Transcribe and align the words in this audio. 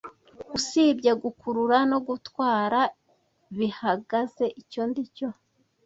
Usibye 0.57 1.11
gukurura 1.23 1.77
no 1.91 1.97
gutwara 2.07 2.79
bihagaze 3.57 4.45
icyo 4.61 4.81
ndi 4.89 5.03
cyo, 5.15 5.29